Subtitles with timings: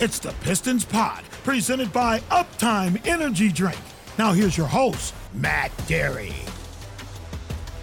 [0.00, 3.80] It's the Pistons Pod, presented by Uptime Energy Drink.
[4.16, 6.32] Now here's your host, Matt Dery.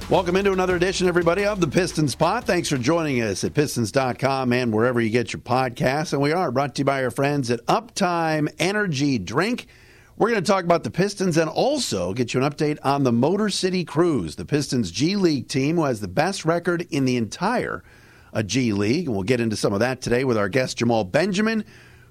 [0.10, 2.46] Welcome into another edition, everybody, of the Pistons Pod.
[2.46, 6.14] Thanks for joining us at pistons.com and wherever you get your podcasts.
[6.14, 9.68] And we are brought to you by our friends at Uptime Energy Drink.
[10.16, 13.12] We're going to talk about the Pistons and also get you an update on the
[13.12, 17.18] Motor City Cruise, the Pistons G League team who has the best record in the
[17.18, 17.84] entire
[18.32, 19.08] uh, G League.
[19.08, 21.66] And we'll get into some of that today with our guest, Jamaal Benjamin,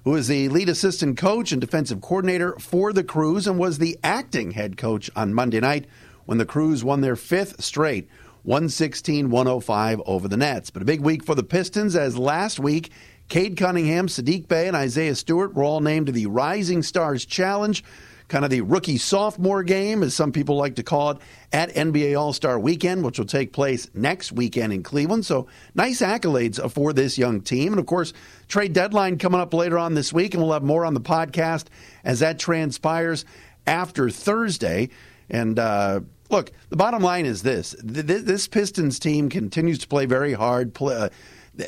[0.05, 3.97] who is the lead assistant coach and defensive coordinator for the Cruise and was the
[4.03, 5.87] acting head coach on Monday night
[6.25, 8.07] when the Cruise won their fifth straight
[8.43, 10.69] 116 105 over the Nets.
[10.69, 12.91] But a big week for the Pistons as last week,
[13.29, 17.83] Cade Cunningham, Sadiq Bey, and Isaiah Stewart were all named to the Rising Stars Challenge,
[18.27, 21.17] kind of the rookie sophomore game, as some people like to call it,
[21.53, 25.25] at NBA All Star Weekend, which will take place next weekend in Cleveland.
[25.25, 27.73] So nice accolades for this young team.
[27.73, 28.13] And of course,
[28.47, 31.65] trade deadline coming up later on this week, and we'll have more on the podcast
[32.03, 33.25] as that transpires
[33.67, 34.89] after Thursday.
[35.29, 40.33] And uh, look, the bottom line is this: this Pistons team continues to play very
[40.33, 40.79] hard.
[40.81, 41.09] Uh,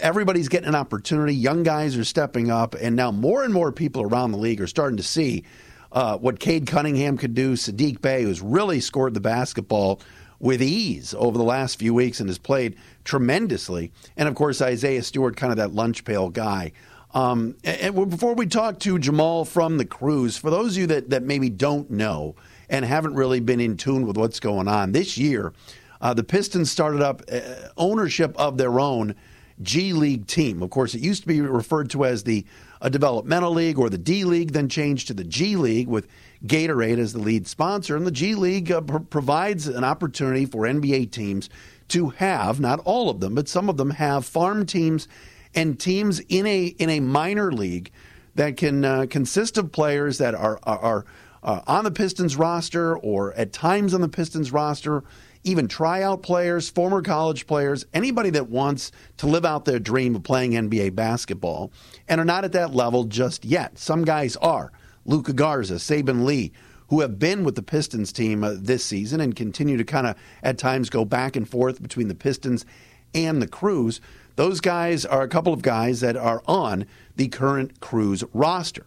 [0.02, 1.33] everybody's getting an opportunity.
[1.33, 4.67] Young guys are stepping up, and now more and more people around the league are
[4.67, 5.44] starting to see
[5.91, 7.53] uh, what Cade Cunningham could do.
[7.53, 10.02] Sadiq Bey, who's really scored the basketball
[10.39, 15.02] with ease over the last few weeks and has played tremendously, and of course Isaiah
[15.02, 16.71] Stewart, kind of that lunch pail guy.
[17.13, 21.09] Um, and before we talk to Jamaal from the Cruise, for those of you that,
[21.09, 22.35] that maybe don't know
[22.69, 25.53] and haven't really been in tune with what's going on this year,
[26.02, 27.39] uh, the Pistons started up uh,
[27.77, 29.15] ownership of their own
[29.61, 30.61] G League team.
[30.61, 32.45] Of course, it used to be referred to as the
[32.81, 36.08] a developmental league or the D League, then changed to the G League with
[36.45, 37.95] Gatorade as the lead sponsor.
[37.95, 41.50] And the G League uh, pr- provides an opportunity for NBA teams
[41.89, 45.08] to have, not all of them, but some of them have farm teams
[45.55, 47.92] and teams in a in a minor league
[48.36, 51.05] that can uh, consist of players that are are, are
[51.44, 55.03] uh, on the Pistons roster or at times on the Pistons roster,
[55.47, 60.23] even tryout players, former college players, anybody that wants to live out their dream of
[60.23, 61.71] playing NBA basketball
[62.08, 63.77] and are not at that level just yet.
[63.77, 64.71] Some guys are.
[65.05, 66.52] Luka Garza, Saben Lee,
[66.89, 70.15] who have been with the Pistons team uh, this season and continue to kind of
[70.43, 72.65] at times go back and forth between the Pistons
[73.14, 74.02] and the Cruise.
[74.35, 76.85] Those guys are a couple of guys that are on
[77.15, 78.85] the current Cruise roster.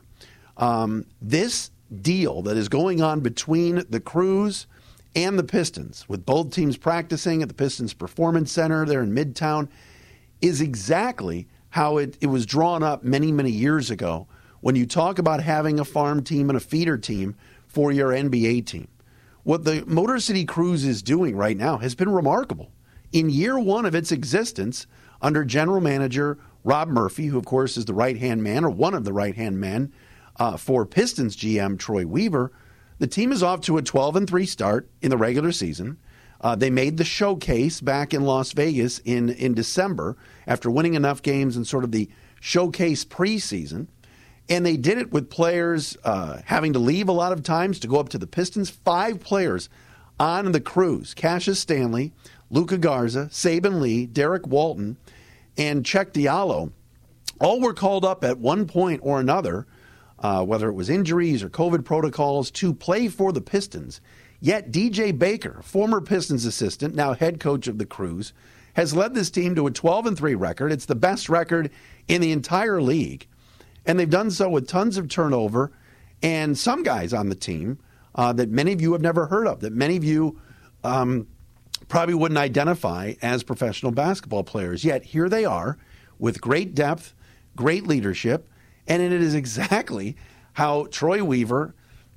[0.59, 1.71] Um, this
[2.03, 4.67] deal that is going on between the Cruise
[5.15, 9.69] and the Pistons, with both teams practicing at the Pistons Performance Center there in Midtown,
[10.41, 14.27] is exactly how it, it was drawn up many, many years ago
[14.61, 17.35] when you talk about having a farm team and a feeder team
[17.67, 18.89] for your NBA team.
[19.43, 22.71] What the Motor City Cruise is doing right now has been remarkable.
[23.13, 24.87] In year one of its existence,
[25.23, 28.95] under general manager Rob Murphy, who, of course, is the right hand man or one
[28.95, 29.93] of the right hand men
[30.37, 32.53] uh, for Pistons GM Troy Weaver,
[33.01, 35.97] the team is off to a 12 and 3 start in the regular season.
[36.43, 40.17] Uh, they made the showcase back in Las Vegas in, in December
[40.47, 42.11] after winning enough games in sort of the
[42.41, 43.89] showcase preseason.
[44.51, 47.89] And they did it with players uh, having to leave a lot of times to
[47.89, 48.69] go up to the Pistons.
[48.69, 49.71] Five players
[50.19, 52.13] on the cruise Cassius Stanley,
[52.51, 54.99] Luka Garza, Saben Lee, Derrick Walton,
[55.57, 56.73] and Cheick Diallo
[57.41, 59.67] all were called up at one point or another
[60.21, 64.01] uh, whether it was injuries or COVID protocols, to play for the Pistons.
[64.41, 68.33] Yet DJ Bakker, former Pistons assistant, now head coach of the Cruise,
[68.75, 70.73] has led this team to a 12 and 3 record.
[70.73, 71.71] It's the best record
[72.09, 73.27] in the entire league.
[73.85, 75.73] And they've done so with tons of turnover
[76.23, 77.79] and some guys on the team
[78.15, 80.39] uh, that many of you have never heard of, that many of you
[80.85, 81.27] um,
[81.89, 84.85] probably wouldn't identify as professional basketball players.
[84.85, 85.79] Yet here they are
[86.19, 87.15] with great depth,
[87.57, 88.49] great leadership,
[88.87, 90.17] and it is exactly
[90.55, 91.75] how Troy Weaver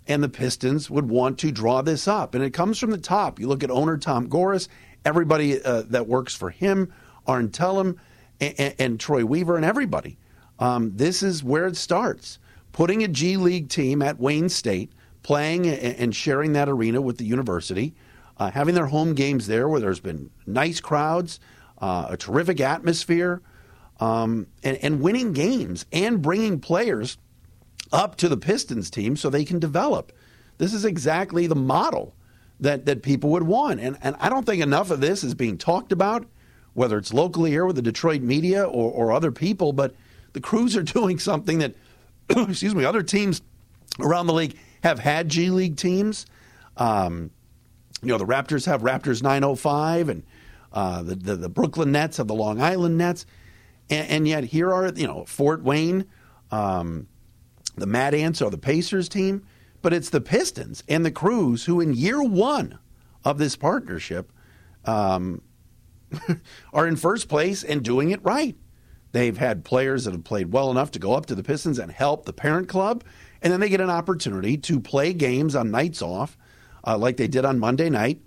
[0.08, 2.36] and the Pistons would want to draw this up.
[2.36, 3.40] And it comes from the top.
[3.40, 4.68] You look at owner Tom Gores,
[5.06, 6.92] everybody uh, that works for him,
[7.26, 8.00] Arn Tellem,
[8.42, 10.18] and, and, Troy Weaver, and everybody.
[10.60, 12.40] Um, this is where it starts.
[12.72, 14.92] Putting a G League team at Wayne State,
[15.22, 17.94] playing and sharing that arena with the university,
[18.38, 21.40] uh, having their home games there where there's been nice crowds,
[21.78, 23.42] uh, a terrific atmosphere
[24.00, 27.18] um, and, and winning games and bringing players
[27.92, 30.12] up to the Pistons team so they can develop.
[30.58, 32.16] This is exactly the model
[32.60, 33.80] that, that people would want.
[33.80, 36.26] And, and I don't think enough of this is being talked about,
[36.74, 39.96] whether it's locally here with the Detroit media or, or other people, but
[40.34, 41.76] the Cruise are doing something that,
[42.30, 43.42] excuse me, other teams
[44.00, 46.26] around the league have had G League teams.
[46.78, 47.32] Um,
[48.02, 50.24] you know, the Raptors have Raptors 905, and
[50.74, 53.26] uh, the, the, the Brooklyn Nets have the Long Island Nets.
[53.90, 56.06] And, and, yet here are, you know, Fort Wayne,
[56.52, 57.08] um,
[57.76, 59.46] the Mad Ants or the Pacers team,
[59.82, 62.80] but it's the Pistons and the Cruise who, in year one
[63.26, 64.32] of this partnership,
[64.86, 65.42] um,
[66.74, 68.56] are in first place and doing it right.
[69.12, 71.92] They've had players that have played well enough to go up to the Pistons and
[71.92, 73.04] help the parent club,
[73.42, 76.38] and then they get an opportunity to play games on nights off,
[76.86, 78.22] uh, like they did on Monday night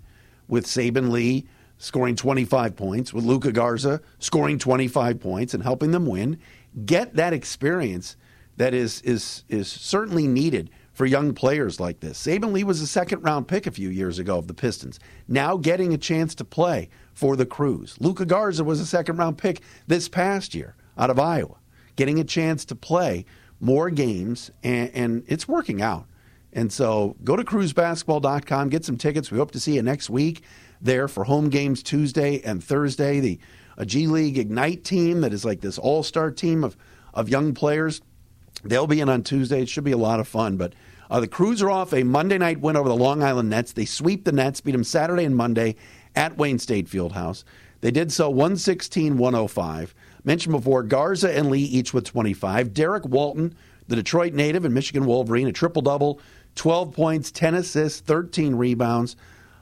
[0.47, 6.05] with Saben Lee scoring 25 points, with Luka Garza scoring 25 points and helping them
[6.05, 6.39] win.
[6.85, 8.17] Get that experience
[8.57, 12.21] that is is is certainly needed for young players like this.
[12.21, 14.99] Saben Lee was a second round pick a few years ago of the Pistons.
[15.27, 17.95] Now getting a chance to play for the Cruise.
[17.99, 21.57] Luca Garza was a second round pick this past year out of Iowa,
[21.95, 23.25] getting a chance to play
[23.59, 26.07] more games, and, and it's working out.
[26.51, 29.31] And so go to cruisebasketball.com, get some tickets.
[29.31, 30.41] We hope to see you next week
[30.81, 33.19] there for home games Tuesday and Thursday.
[33.19, 33.39] The
[33.77, 36.75] a G League Ignite team that is like this all star team of,
[37.13, 38.01] of young players.
[38.63, 39.61] They'll be in on Tuesday.
[39.61, 40.57] It should be a lot of fun.
[40.57, 40.73] But
[41.09, 43.73] uh, the Cruise are off a Monday night win over the Long Island Nets.
[43.73, 45.75] They sweep the Nets, beat them Saturday and Monday
[46.15, 47.43] at Wayne State Fieldhouse.
[47.81, 49.95] They did so 116 105.
[50.23, 52.73] Mentioned before, Garza and Lee each with 25.
[52.73, 53.55] Derrick Walton,
[53.87, 56.19] the Detroit native and Michigan Wolverine, a triple double,
[56.55, 59.15] 12 points, 10 assists, 13 rebounds.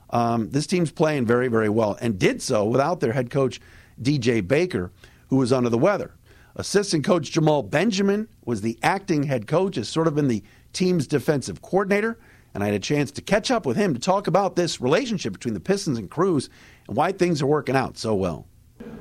[0.09, 3.59] Um, this team's playing very, very well and did so without their head coach,
[4.01, 4.91] DJ Bakker,
[5.29, 6.11] who was under the weather.
[6.55, 10.43] Assistant coach Jamaal Benjamin was the acting head coach, has sort of been the
[10.73, 12.17] team's defensive coordinator.
[12.53, 15.33] And I had a chance to catch up with him to talk about this relationship
[15.33, 16.49] between the Pistons and Cruise
[16.87, 18.47] and why things are working out so well.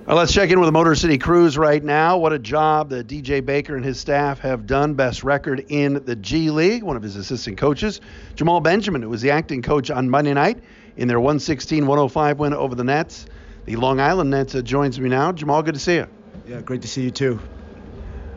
[0.07, 2.19] Well, let's check in with the Motor City Cruise right now.
[2.19, 4.95] What a job that DJ Bakker and his staff have done.
[4.95, 6.83] Best record in the G League.
[6.83, 8.01] One of his assistant coaches,
[8.35, 10.63] Jamaal Benjamin, who was the acting coach on Monday night
[10.97, 13.27] in their 116 105 win over the Nets.
[13.65, 15.33] The Long Island Nets uh, joins me now.
[15.33, 16.07] Jamaal, good to see you.
[16.47, 17.41] Yeah, great to see you too.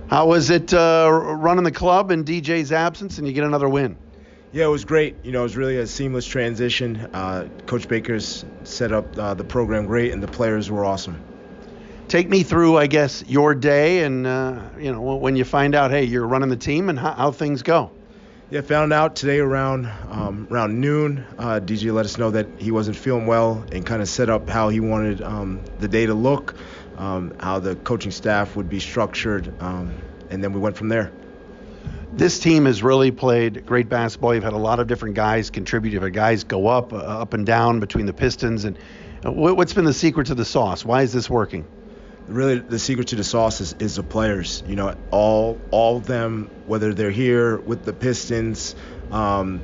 [0.08, 3.98] How was it uh, running the club in DJ's absence and you get another win?
[4.54, 5.18] Yeah, it was great.
[5.24, 7.10] You know, it was really a seamless transition.
[7.14, 11.22] Uh, Coach Bakker's set up uh, the program great, and the players were awesome.
[12.08, 15.92] Take me through, I guess, your day and, uh, you know, when you find out,
[15.92, 17.92] hey, you're running the team and how, how things go.
[18.50, 21.26] Yeah, found out today around um, around noon.
[21.38, 24.50] Uh, DJ let us know that he wasn't feeling well and kind of set up
[24.50, 26.56] how he wanted um, the day to look,
[26.98, 29.94] um, how the coaching staff would be structured, um,
[30.30, 31.12] and then we went from there.
[32.14, 34.34] This team has really played great basketball.
[34.34, 35.92] You've had a lot of different guys contribute.
[35.92, 38.64] You've had guys go up, uh, up and down between the Pistons.
[38.64, 38.78] And
[39.26, 40.86] uh, what's been the secret to the sauce?
[40.86, 41.68] Why is this working?
[42.28, 44.64] Really the secret to the sauce is, is the players.
[44.68, 48.76] You know, all all of them, whether they're here with the Pistons,
[49.12, 49.62] um,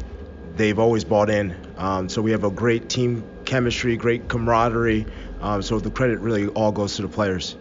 [0.56, 1.56] they've always bought in.
[1.77, 5.06] Um, so we have a great team chemistry, great camaraderie.
[5.42, 7.56] Um, so the credit really all goes to the players.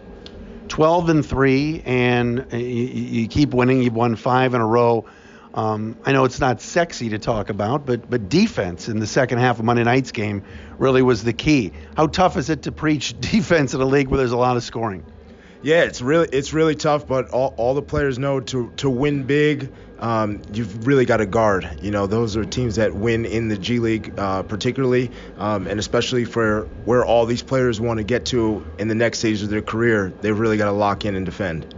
[0.69, 3.83] 12 and three, and you, you keep winning.
[3.83, 5.05] You've won five in a row.
[5.53, 9.37] Um, I know it's not sexy to talk about, but but defense in the second
[9.37, 10.43] half of Monday night's game
[10.79, 11.73] really was the key.
[11.95, 14.63] How tough is it to preach defense in a league where there's a lot of
[14.63, 15.05] scoring?
[15.61, 19.23] Yeah, it's really it's really tough, but all, all the players know to to win
[19.23, 21.79] big, um, you've really got to guard.
[21.81, 25.79] You know, those are teams that win in the G League, uh, particularly, um, and
[25.79, 29.49] especially for where all these players want to get to in the next stage of
[29.49, 30.11] their career.
[30.19, 31.73] They've really got to lock in and defend.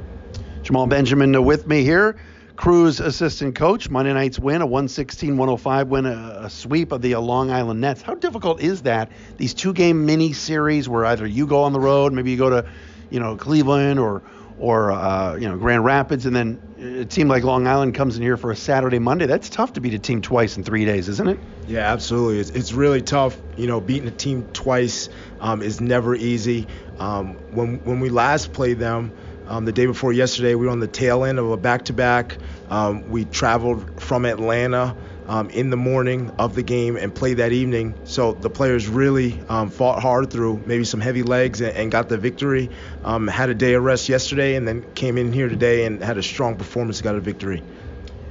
[0.63, 2.15] Jamaal Benjamin with me here.
[2.55, 3.89] Cruise assistant coach.
[3.89, 8.01] Monday night's win, a 116 105 win, a, a, sweep of the Long Island Nets.
[8.01, 9.11] How difficult is that?
[9.37, 12.49] These two game mini series where either you go on the road, maybe you go
[12.49, 12.65] to,
[13.09, 14.21] you know, Cleveland or
[14.57, 18.21] or uh, you know Grand Rapids, and then a team like Long Island comes in
[18.21, 19.25] here for a Saturday Monday.
[19.25, 21.39] That's tough to beat a team twice in three days, isn't it?
[21.67, 22.39] Yeah, absolutely.
[22.39, 23.37] It's, it's really tough.
[23.57, 25.09] You know, beating a team twice
[25.41, 26.67] um, is never easy.
[26.99, 29.11] Um, when when we last played them
[29.47, 32.37] um, the day before yesterday, we were on the tail end of a back-to-back.
[32.69, 34.95] Um, we traveled from Atlanta
[35.27, 37.95] um, in the morning of the game and played that evening.
[38.03, 42.09] So the players really um, fought hard through maybe some heavy legs and, and got
[42.09, 42.69] the victory.
[43.03, 46.17] Um, had a day of rest yesterday and then came in here today and had
[46.17, 47.63] a strong performance, got a victory.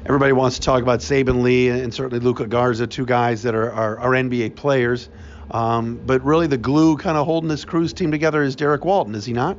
[0.07, 3.73] Everybody wants to talk about Saben Lee and certainly Luka Garza, two guys that are,
[3.73, 5.09] are, are NBA players.
[5.51, 9.15] Um, but really, the glue kind of holding this Cruise team together is Derrick Walton,
[9.15, 9.57] is he not?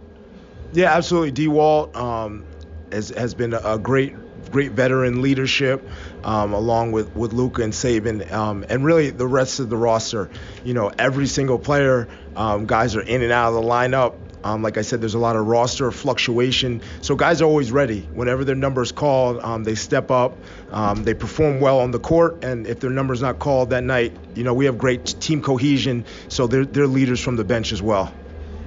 [0.76, 1.32] Yeah, absolutely.
[1.32, 1.48] D.
[1.48, 2.44] Walt um,
[2.92, 4.14] has, has been a great
[4.52, 5.88] great veteran leadership,
[6.26, 10.30] um, along with with Luka and Saben, um, and really the rest of the roster.
[10.66, 14.16] You know, every single player, um, guys are in and out of the lineup.
[14.44, 18.02] Um, like I said, there's a lot of roster fluctuation, so guys are always ready.
[18.14, 20.38] Whenever their number is called, um, they step up,
[20.72, 23.84] um, they perform well on the court, and if their number is not called that
[23.84, 27.72] night, you know we have great team cohesion, so they're they're leaders from the bench
[27.72, 28.14] as well.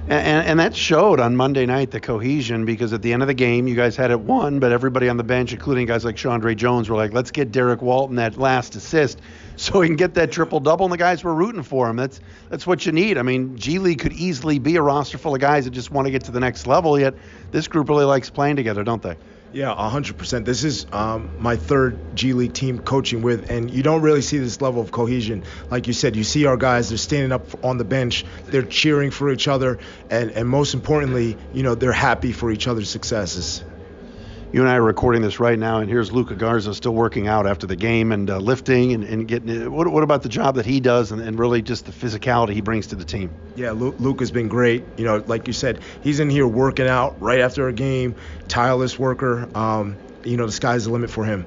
[0.09, 3.35] And, and that showed on Monday night the cohesion because at the end of the
[3.35, 6.55] game, you guys had it won, but everybody on the bench, including guys like Chandre
[6.55, 9.21] Jones, were like, let's get Derrick Walton that last assist
[9.55, 10.87] so he can get that triple double.
[10.87, 11.95] And the guys were rooting for him.
[11.95, 13.19] That's that's what you need.
[13.19, 16.07] I mean, G League could easily be a roster full of guys that just want
[16.07, 16.99] to get to the next level.
[16.99, 17.13] Yet
[17.51, 19.15] this group really likes playing together, don't they?
[19.51, 20.45] Yeah, 100%.
[20.45, 24.37] This is um, my third G League team coaching with, and you don't really see
[24.37, 25.43] this level of cohesion.
[25.71, 29.09] Like you said, you see our guys, they're standing up on the bench, they're cheering
[29.09, 29.79] for each other,
[30.09, 33.63] and, and most importantly, you know, they're happy for each other's successes
[34.51, 37.45] you and I are recording this right now, and here's Luka Garza still working out
[37.45, 39.71] after the game and uh, lifting and, and getting it.
[39.71, 42.61] What, what, about the job that he does and, and, really just the physicality he
[42.61, 43.29] brings to the team?
[43.55, 44.83] Yeah, Luke, has been great.
[44.97, 48.15] You know, like you said, he's in here working out right after a game,
[48.47, 49.47] tireless worker.
[49.55, 51.45] Um, you know, the sky's the limit for him.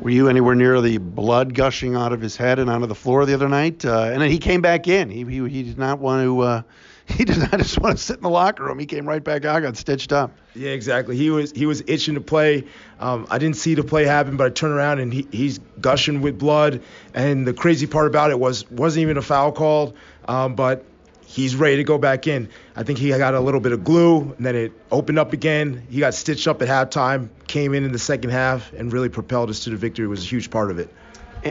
[0.00, 3.26] Were you anywhere near the blood gushing out of his head and onto the floor
[3.26, 3.84] the other night?
[3.84, 5.10] Uh, and then he came back in.
[5.10, 6.40] He, he, he did not want to.
[6.40, 6.62] Uh,
[7.08, 8.78] he did not just want to sit in the locker room.
[8.78, 10.32] He came right back out, got stitched up.
[10.54, 11.16] Yeah, exactly.
[11.16, 12.64] He was he was itching to play.
[12.98, 16.20] Um, I didn't see the play happen, but I turned around and he, he's gushing
[16.20, 16.82] with blood.
[17.14, 19.96] And the crazy part about it was wasn't even a foul called,
[20.26, 20.84] um, but
[21.26, 22.48] he's ready to go back in.
[22.74, 25.86] I think he got a little bit of glue, and then it opened up again.
[25.88, 29.50] He got stitched up at halftime, came in in the second half, and really propelled
[29.50, 30.06] us to the victory.
[30.06, 30.92] It was a huge part of it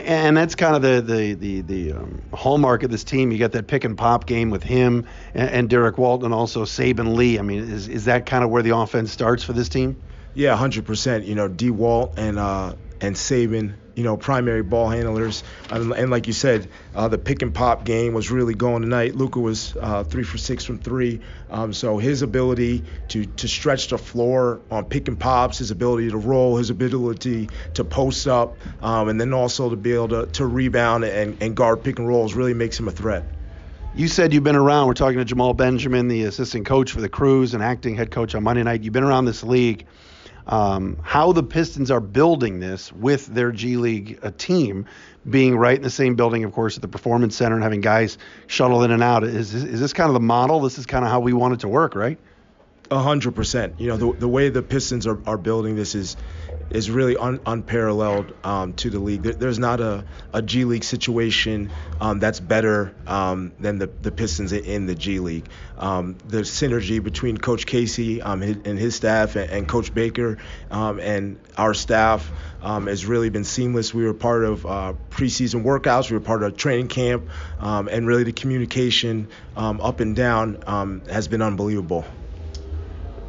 [0.04, 3.32] and that's kind of the the the, the um, hallmark of this team.
[3.32, 7.14] You got that pick and pop game with him and, and Derrick Walton, also Saben
[7.14, 7.38] Lee.
[7.38, 9.96] I mean, is is that kind of where the offense starts for this team?
[10.34, 11.26] Yeah, 100%.
[11.26, 11.70] You know, D.
[11.70, 15.42] Walt and uh, and Saben you know, primary ball handlers.
[15.70, 19.16] And, and like you said, uh, the pick and pop game was really going tonight.
[19.16, 21.20] Luka was uh, three for six from three.
[21.50, 26.10] Um, so his ability to to stretch the floor on pick and pops, his ability
[26.10, 30.26] to roll, his ability to post up, um, and then also to be able to,
[30.26, 33.24] to rebound and, and guard pick and rolls really makes him a threat.
[33.94, 34.88] You said you've been around.
[34.88, 38.34] We're talking to Jamaal Benjamin, the assistant coach for the Cruise and acting head coach
[38.34, 38.82] on Monday night.
[38.82, 39.86] You've been around this league
[40.46, 44.86] um, how the Pistons are building this with their G League uh, team
[45.28, 48.16] being right in the same building, of course, at the Performance Center and having guys
[48.46, 49.24] shuttle in and out.
[49.24, 50.60] Is, is this kind of the model?
[50.60, 52.18] This is kind of how we want it to work, right?
[52.90, 53.80] Hundred percent.
[53.80, 56.16] You know, the, the way the Pistons are, are building this is
[56.70, 59.22] is really un, unparalleled um, to the league.
[59.22, 64.12] There, there's not a, a G League situation um, that's better um, than the, the
[64.12, 65.48] Pistons in the G League.
[65.78, 70.38] Um, the synergy between Coach Casey um, and his staff and, and Coach Bakker
[70.70, 72.30] um, and our staff
[72.62, 73.94] has really been seamless.
[73.94, 77.28] We were part of uh, preseason workouts, we were part of training camp,
[77.60, 82.04] and really the communication up and down has been unbelievable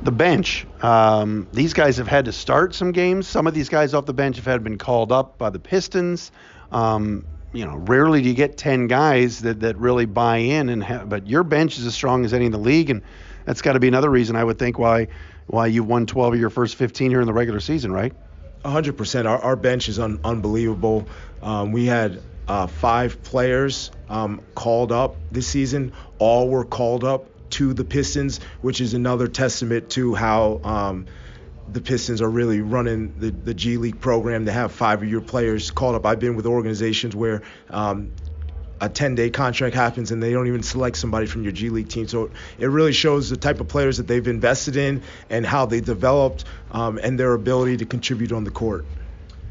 [0.07, 0.65] the bench.
[0.81, 3.27] Um, these guys have had to start some games.
[3.27, 6.31] Some of these guys off the bench have had been called up by the Pistons.
[6.71, 10.69] Um, you know, rarely do you get 10 guys that, that really buy in.
[10.69, 13.01] And ha- but your bench is as strong as any in the league, and
[13.43, 15.09] that's got to be another reason I would think why
[15.47, 18.13] why you won 12 of your first 15 here in the regular season, right?
[18.63, 19.25] 100%.
[19.25, 21.05] Our, our bench is un- unbelievable.
[21.41, 25.91] Um, we had uh, five players um, called up this season.
[26.17, 31.06] All were called up to the Pistons, which is another testament to how um,
[31.72, 34.46] the Pistons are really running the, the G League program.
[34.46, 36.06] to have five-year players called up.
[36.06, 38.12] I've been with organizations where um,
[38.80, 42.08] a 10-day contract happens and they don't even select somebody from your G League team.
[42.08, 45.82] So it really shows the type of players that they've invested in and how they
[45.82, 48.86] developed um, and their ability to contribute on the court.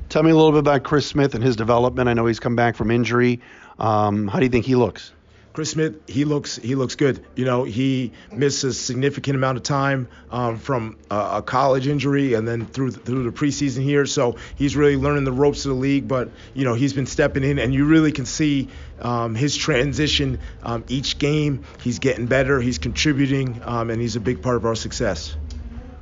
[0.09, 2.09] Tell me a little bit about Chris Smith and his development.
[2.09, 3.41] I know he's come back from injury.
[3.79, 5.13] Um, how do you think he looks?
[5.57, 7.25] Chris Smith, he looks he looks good.
[7.35, 12.35] You know, he missed a significant amount of time um, from a, a, college injury
[12.35, 14.05] and then through through the preseason here.
[14.05, 16.07] So he's really learning the ropes of the league.
[16.07, 18.69] But you know, he's been stepping in, and you really can see
[19.01, 21.65] um, his transition um, each game.
[21.81, 22.61] He's getting better.
[22.61, 25.35] He's contributing, um, and he's a big part of our success.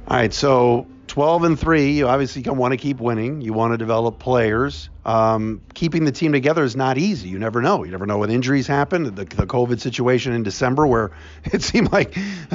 [0.08, 3.40] All right, so 12 and 3 you obviously want to keep winning.
[3.40, 4.88] You want to develop players.
[5.04, 7.28] Um, keeping the team together is not easy.
[7.28, 7.84] You never know.
[7.84, 9.04] You never know when injuries happen.
[9.04, 11.12] The, the covid situation in december where
[11.44, 12.14] it seemed like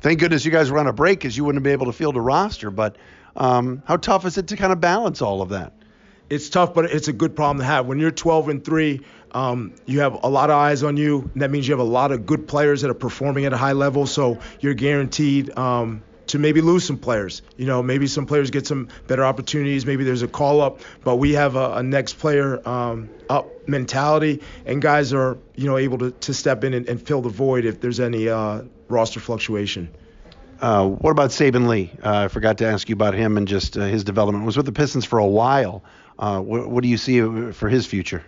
[0.00, 2.16] thank goodness you guys were on a break because you wouldn't be able to field
[2.16, 2.70] a roster.
[2.70, 2.96] But
[3.36, 5.72] um, how tough is it to kind of balance all of that?
[6.30, 7.86] It's tough but it's a good problem to have.
[7.86, 9.00] When you're 12 and 3
[9.32, 11.30] um, you have a lot of eyes on you.
[11.36, 13.72] that means you have a lot of good players that are performing at a high
[13.72, 14.06] level.
[14.06, 17.42] So you're guaranteed um, to maybe lose some players.
[17.56, 19.84] You know, maybe some players get some better opportunities.
[19.84, 24.42] Maybe there's a call up, but we have a, a next player um, up mentality,
[24.64, 27.64] and guys are you know able to, to step in and, and fill the void
[27.64, 29.88] if there's any uh, roster fluctuation.
[30.60, 31.92] Uh, what about Saben Lee?
[32.02, 34.44] Uh, I forgot to ask you about him and just uh, his development.
[34.44, 35.84] Was with the Pistons for a while.
[36.18, 38.24] Uh, what, what, do you see for his future?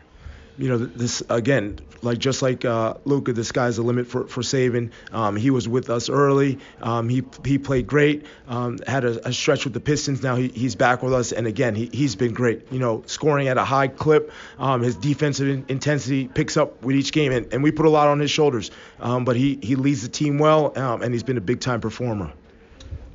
[0.60, 4.42] You know, this again, like just like uh, Luka, the sky's the limit for for
[4.42, 4.90] Saben.
[5.10, 6.58] Um, he was with us early.
[6.82, 8.26] Um, he he played great.
[8.46, 10.22] Um, had a, a, stretch with the Pistons.
[10.22, 12.70] Now he, he's back with us, and again, he he's been great.
[12.70, 14.32] You know, scoring at a high clip.
[14.58, 17.90] Um, his defensive in, intensity picks up with each game, and, and we put a
[17.90, 18.70] lot on his shoulders.
[19.00, 21.80] Um, but he he leads the team well, um, and he's been a big time
[21.80, 22.26] performer.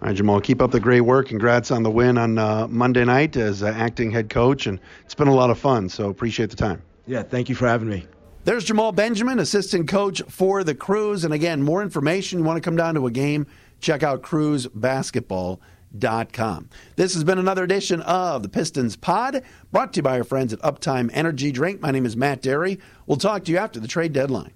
[0.01, 1.27] All right, Jamaal, keep up the great work.
[1.27, 5.13] Congrats on the win on uh, Monday night as uh, acting head coach, and it's
[5.13, 5.89] been a lot of fun.
[5.89, 6.81] So appreciate the time.
[7.07, 8.05] Yeah, thank you for having me.
[8.45, 11.25] There's Jamaal Benjamin, assistant coach for the Cruise.
[11.25, 13.47] And again, more information, you want to come down to a game,
[13.79, 16.69] check out cruisebasketball.com.
[16.95, 20.53] This has been another edition of the Pistons Pod, brought to you by our friends
[20.53, 21.81] at Uptime Energy Drink.
[21.81, 22.79] My name is Matt Dery.
[23.07, 24.53] We'll talk to you after the trade deadline.